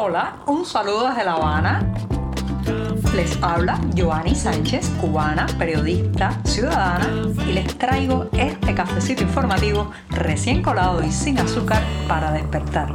[0.00, 1.92] Hola, un saludo desde La Habana.
[3.16, 11.02] Les habla Joanny Sánchez, cubana, periodista, ciudadana, y les traigo este cafecito informativo recién colado
[11.02, 12.94] y sin azúcar para despertar.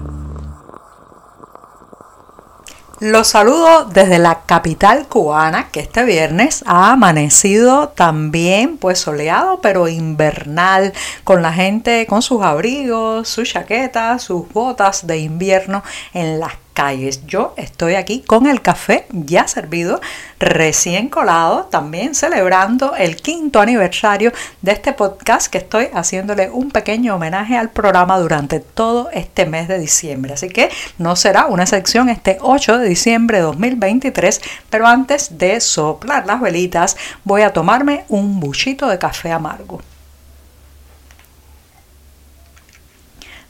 [3.01, 9.89] Los saludo desde la capital cubana, que este viernes ha amanecido también pues soleado, pero
[9.89, 10.93] invernal,
[11.25, 17.25] con la gente con sus abrigos, sus chaquetas, sus botas de invierno en las calles.
[17.25, 20.01] Yo estoy aquí con el café ya servido,
[20.39, 24.31] recién colado, también celebrando el quinto aniversario
[24.61, 29.67] de este podcast que estoy haciéndole un pequeño homenaje al programa durante todo este mes
[29.67, 30.33] de diciembre.
[30.33, 35.61] Así que no será una sección este 8 de diciembre de 2023, pero antes de
[35.61, 39.81] soplar las velitas voy a tomarme un buchito de café amargo.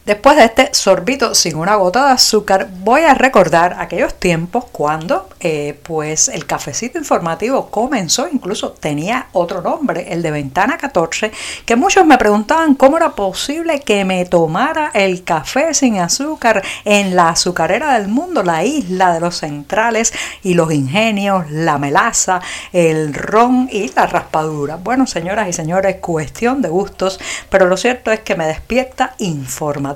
[0.06, 5.30] Después de este sorbito sin una gota de azúcar, voy a recordar aquellos tiempos cuando
[5.40, 11.32] eh, pues el cafecito informativo comenzó, incluso tenía otro nombre, el de Ventana 14,
[11.66, 17.16] que muchos me preguntaban cómo era posible que me tomara el café sin azúcar en
[17.16, 20.12] la azucarera del mundo, la isla de los centrales
[20.44, 22.42] y los ingenios, la melaza,
[22.74, 24.76] el ron y la raspadura.
[24.76, 29.93] Bueno, señoras y señores, cuestión de gustos, pero lo cierto es que me despierta informativo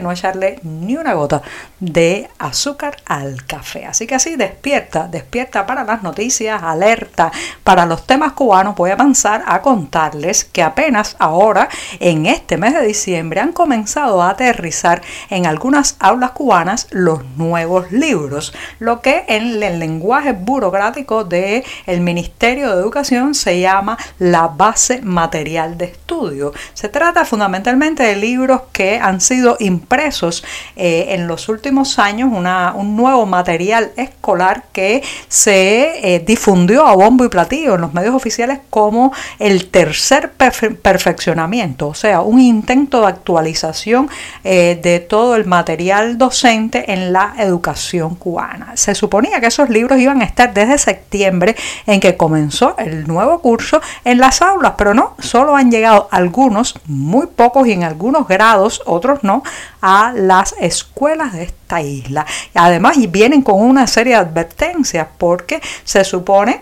[0.00, 1.42] no echarle ni una gota
[1.80, 3.86] de azúcar al café.
[3.86, 8.74] Así que así despierta, despierta para las noticias, alerta para los temas cubanos.
[8.76, 11.68] Voy a avanzar a contarles que apenas ahora,
[12.00, 17.90] en este mes de diciembre, han comenzado a aterrizar en algunas aulas cubanas los nuevos
[17.92, 24.48] libros, lo que en el lenguaje burocrático del el Ministerio de Educación se llama la
[24.48, 26.52] base material de estudio.
[26.74, 30.44] Se trata fundamentalmente de libros que han sido impresos
[30.76, 37.24] eh, en los últimos años un nuevo material escolar que se eh, difundió a bombo
[37.24, 43.06] y platillo en los medios oficiales como el tercer perfeccionamiento, o sea, un intento de
[43.08, 44.08] actualización
[44.42, 48.72] eh, de todo el material docente en la educación cubana.
[48.76, 51.56] Se suponía que esos libros iban a estar desde septiembre
[51.86, 56.74] en que comenzó el nuevo curso en las aulas, pero no, solo han llegado algunos,
[56.86, 59.42] muy pocos y en algunos grados, otros no,
[59.80, 62.24] a las escuelas de esta isla.
[62.54, 66.60] Además, vienen con una serie de advertencias porque se supone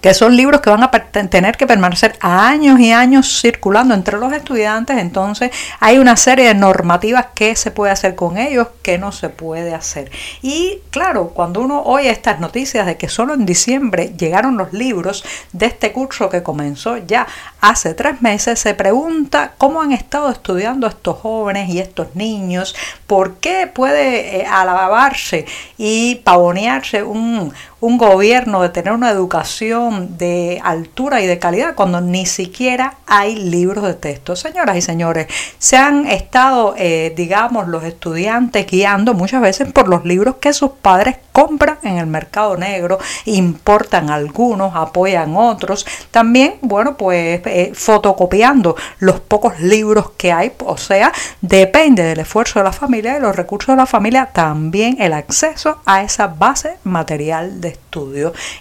[0.00, 4.32] que son libros que van a tener que permanecer años y años circulando entre los
[4.32, 9.12] estudiantes, entonces hay una serie de normativas que se puede hacer con ellos, que no
[9.12, 10.10] se puede hacer.
[10.42, 15.24] Y claro, cuando uno oye estas noticias de que solo en diciembre llegaron los libros
[15.52, 17.26] de este curso que comenzó ya
[17.60, 22.74] hace tres meses, se pregunta cómo han estado estudiando estos jóvenes y estos niños,
[23.06, 25.46] por qué puede eh, alabarse
[25.76, 32.00] y pavonearse un, un gobierno de tener una educación de altura y de calidad cuando
[32.00, 34.36] ni siquiera hay libros de texto.
[34.36, 35.26] Señoras y señores,
[35.58, 40.70] se han estado, eh, digamos, los estudiantes guiando muchas veces por los libros que sus
[40.70, 45.86] padres compran en el mercado negro, importan algunos, apoyan otros.
[46.10, 52.58] También, bueno, pues eh, fotocopiando los pocos libros que hay, o sea, depende del esfuerzo
[52.58, 56.78] de la familia y los recursos de la familia, también el acceso a esa base
[56.84, 57.85] material de estudio.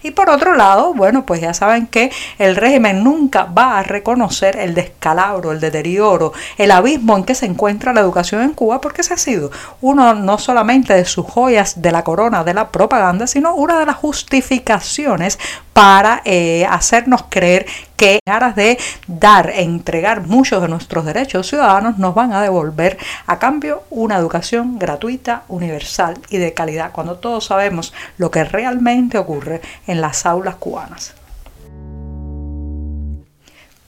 [0.04, 4.58] Y por otro lado, bueno, pues ya saben que el régimen nunca va a reconocer
[4.58, 9.02] el descalabro, el deterioro, el abismo en que se encuentra la educación en Cuba, porque
[9.02, 9.52] ese ha sido
[9.82, 13.86] uno no solamente de sus joyas de la corona de la propaganda, sino una de
[13.86, 15.38] las justificaciones
[15.74, 17.66] para eh, hacernos creer
[17.96, 22.98] que en aras de dar, entregar muchos de nuestros derechos ciudadanos, nos van a devolver
[23.28, 29.18] a cambio una educación gratuita, universal y de calidad, cuando todos sabemos lo que realmente
[29.18, 31.14] ocurre en las aulas cubanas.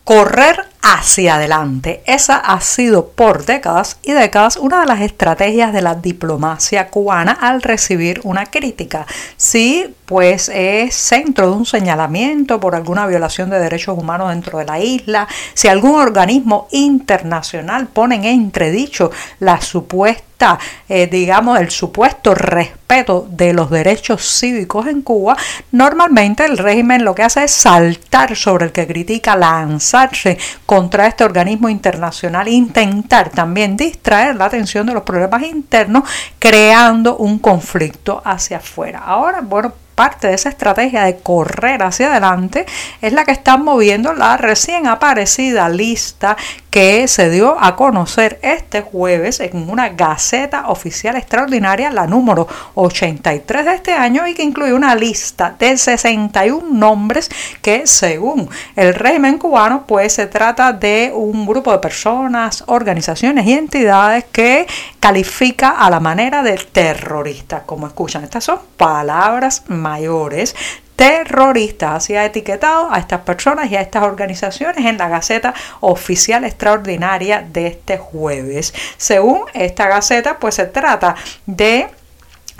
[0.03, 2.01] Correr hacia adelante.
[2.05, 7.33] Esa ha sido por décadas y décadas una de las estrategias de la diplomacia cubana
[7.33, 9.05] al recibir una crítica.
[9.35, 14.63] Si pues es centro de un señalamiento por alguna violación de derechos humanos dentro de
[14.63, 20.57] la isla, si algún organismo internacional pone en entredicho la supuesta,
[20.87, 25.35] eh, digamos, el supuesto respeto de los derechos cívicos en Cuba,
[25.73, 30.37] normalmente el régimen lo que hace es saltar sobre el que critica, lanzarse
[30.77, 36.03] contra este organismo internacional, intentar también distraer la atención de los problemas internos,
[36.37, 38.99] creando un conflicto hacia afuera.
[38.99, 42.67] Ahora, bueno, parte de esa estrategia de correr hacia adelante
[43.01, 46.37] es la que están moviendo la recién aparecida lista
[46.77, 53.65] que se dio a conocer este jueves en una Gaceta Oficial Extraordinaria, la número 83
[53.65, 57.31] de este año, y que incluye una lista de 61 nombres
[57.63, 63.53] que según el régimen cubano, pues se trata de un grupo de personas, organizaciones y
[63.53, 64.67] entidades que
[64.99, 67.63] califica a la manera de terroristas.
[67.65, 70.55] Como escuchan, estas son palabras mayores
[70.97, 71.93] terroristas.
[71.93, 77.45] Así ha etiquetado a estas personas y a estas organizaciones en la Gaceta Oficial Extraordinaria
[77.47, 78.73] de este jueves.
[78.97, 81.15] Según esta Gaceta, pues se trata
[81.45, 81.87] de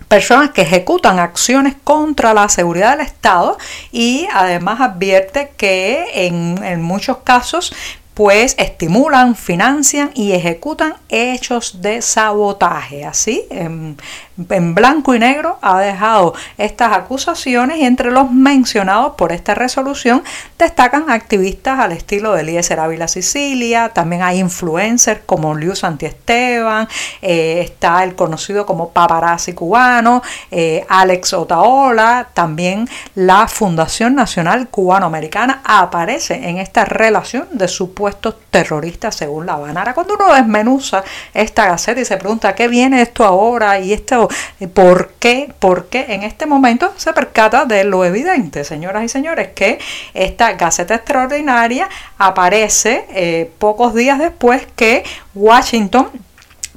[0.07, 3.57] personas que ejecutan acciones contra la seguridad del Estado
[3.92, 7.74] y además advierte que en, en muchos casos
[8.13, 13.06] pues estimulan, financian y ejecutan hechos de sabotaje.
[13.06, 13.95] Así, en,
[14.38, 20.24] blanco y negro ha dejado estas acusaciones y entre los mencionados por esta resolución
[20.60, 26.88] destacan activistas al estilo de Eliezer Ávila Sicilia, también hay influencers como Liu Santiesteban,
[27.22, 35.62] eh, está el conocido como paparazzi cubano, eh, Alex Otaola, también la Fundación Nacional Cubano-Americana
[35.63, 39.94] aparece en esta relación de supuesto terroristas según La Habana.
[39.94, 44.27] Cuando uno desmenuza esta gaceta y se pregunta qué viene esto ahora y esto,
[44.60, 49.10] eh, por qué, por qué en este momento se percata de lo evidente, señoras y
[49.10, 49.80] señores, que
[50.14, 55.04] esta gaceta extraordinaria aparece eh, pocos días después que
[55.36, 56.10] Washington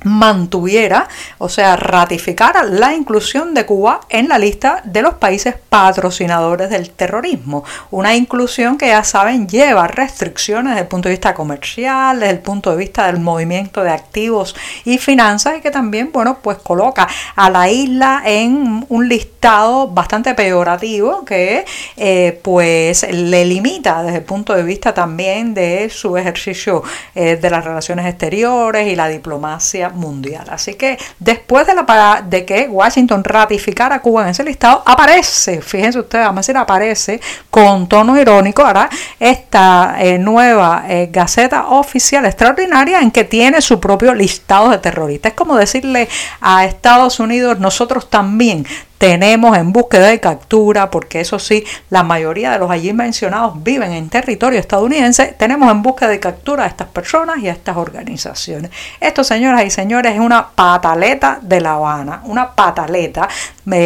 [0.05, 1.08] mantuviera,
[1.38, 6.91] o sea, ratificara la inclusión de Cuba en la lista de los países patrocinadores del
[6.91, 7.64] terrorismo.
[7.91, 12.41] Una inclusión que ya saben lleva restricciones desde el punto de vista comercial, desde el
[12.41, 14.55] punto de vista del movimiento de activos
[14.85, 20.35] y finanzas y que también, bueno, pues coloca a la isla en un listado bastante
[20.35, 21.64] peyorativo que
[21.97, 26.82] eh, pues le limita desde el punto de vista también de su ejercicio
[27.14, 30.46] eh, de las relaciones exteriores y la diplomacia mundial.
[30.50, 35.60] Así que después de, la, de que Washington ratificara a Cuba en ese listado, aparece,
[35.60, 37.20] fíjense ustedes, vamos a decir, aparece
[37.50, 38.88] con tono irónico ahora
[39.19, 45.32] esta eh, nueva eh, Gaceta Oficial Extraordinaria en que tiene su propio listado de terroristas.
[45.32, 46.08] Es como decirle
[46.40, 48.66] a Estados Unidos, nosotros también
[49.00, 53.93] tenemos en búsqueda y captura, porque eso sí, la mayoría de los allí mencionados viven
[53.93, 58.70] en territorio estadounidense, tenemos en búsqueda y captura a estas personas y a estas organizaciones.
[59.00, 63.26] Esto, señoras y señores, es una pataleta de La Habana, una pataleta,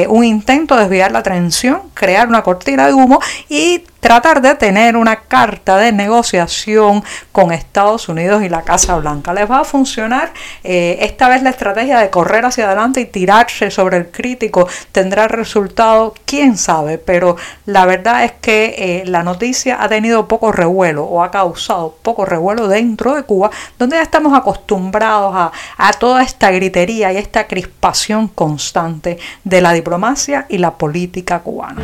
[0.08, 4.98] un intento de desviar la atención, crear una cortina de humo y tratar de tener
[4.98, 7.02] una carta de negociación
[7.32, 9.32] con Estados Unidos y la Casa Blanca.
[9.32, 10.30] ¿Les va a funcionar?
[10.62, 15.26] Eh, esta vez la estrategia de correr hacia adelante y tirarse sobre el crítico tendrá
[15.26, 21.04] resultado, quién sabe, pero la verdad es que eh, la noticia ha tenido poco revuelo
[21.04, 26.22] o ha causado poco revuelo dentro de Cuba, donde ya estamos acostumbrados a, a toda
[26.22, 31.82] esta gritería y esta crispación constante de la diplomacia y la política cubana.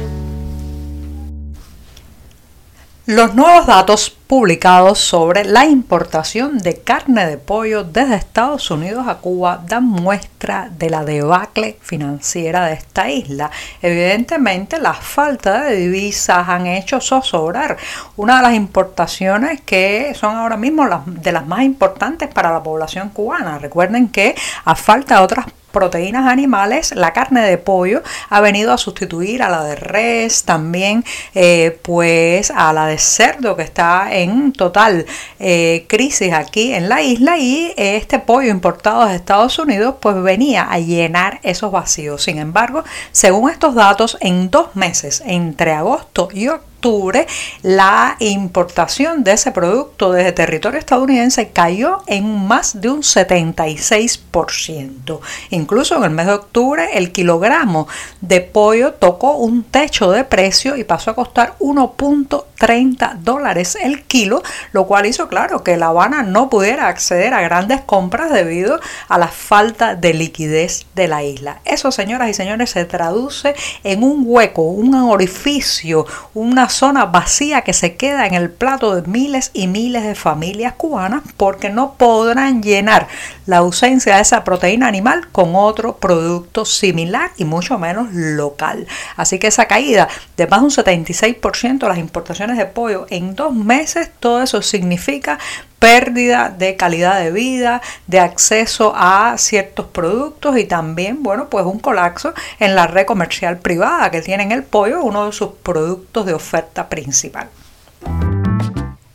[3.07, 9.17] Los nuevos datos publicados sobre la importación de carne de pollo desde Estados Unidos a
[9.17, 13.51] Cuba dan muestra de la debacle financiera de esta isla.
[13.81, 17.79] Evidentemente, la falta de divisas han hecho zozobrar
[18.17, 22.63] una de las importaciones que son ahora mismo las, de las más importantes para la
[22.63, 23.59] población cubana.
[23.59, 24.35] Recuerden que
[24.67, 29.49] a falta de otras proteínas animales, la carne de pollo ha venido a sustituir a
[29.49, 35.07] la de res, también eh, pues a la de cerdo que está en total
[35.39, 40.65] eh, crisis aquí en la isla y este pollo importado de Estados Unidos pues venía
[40.65, 42.23] a llenar esos vacíos.
[42.23, 46.49] Sin embargo, según estos datos, en dos meses, entre agosto y
[46.81, 47.27] octubre,
[47.63, 55.21] la importación de ese producto desde territorio estadounidense cayó en más de un 76%.
[55.51, 57.87] Incluso en el mes de octubre el kilogramo
[58.23, 64.43] de pollo tocó un techo de precio y pasó a costar 1.30 dólares el kilo,
[64.73, 69.19] lo cual hizo claro que La Habana no pudiera acceder a grandes compras debido a
[69.19, 71.61] la falta de liquidez de la isla.
[71.67, 77.73] Eso, señoras y señores, se traduce en un hueco, un orificio, una zona vacía que
[77.73, 82.63] se queda en el plato de miles y miles de familias cubanas porque no podrán
[82.63, 83.09] llenar
[83.47, 88.87] la ausencia de esa proteína animal con otro producto similar y mucho menos local.
[89.17, 93.35] Así que esa caída de más de un 76% de las importaciones de pollo en
[93.35, 95.39] dos meses, todo eso significa
[95.81, 101.81] pérdida de calidad de vida, de acceso a ciertos productos y también, bueno, pues un
[101.81, 106.35] colapso en la red comercial privada que tienen el pollo, uno de sus productos de
[106.35, 107.49] oferta principal.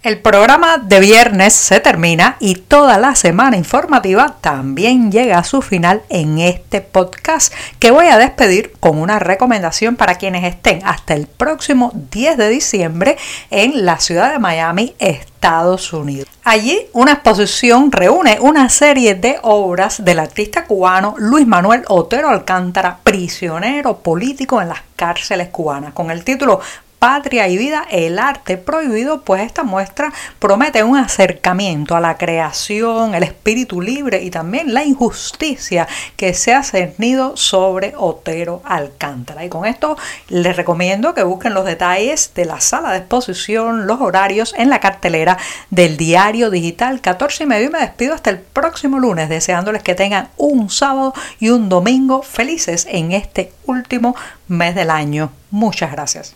[0.05, 5.63] El programa de viernes se termina y toda la semana informativa también llega a su
[5.63, 11.15] final en este podcast que voy a despedir con una recomendación para quienes estén hasta
[11.15, 13.17] el próximo 10 de diciembre
[13.49, 16.29] en la ciudad de Miami, Estados Unidos.
[16.43, 22.99] Allí una exposición reúne una serie de obras del artista cubano Luis Manuel Otero Alcántara,
[23.03, 26.61] prisionero político en las cárceles cubanas, con el título
[26.99, 33.13] Patria y Vida, el arte prohibido, pues esta muestra promete un acercamiento a la creación,
[33.13, 39.45] el espíritu libre y también la injusticia que se ha cernido sobre Otero Alcántara.
[39.45, 39.97] Y con esto
[40.29, 44.79] les recomiendo que busquen los detalles de la sala de exposición, los horarios en la
[44.79, 45.37] cartelera
[45.69, 47.67] del diario digital 14 y medio.
[47.67, 52.21] Y me despido hasta el próximo lunes, deseándoles que tengan un sábado y un domingo
[52.21, 54.15] felices en este último
[54.47, 55.31] mes del año.
[55.51, 56.35] Muchas gracias.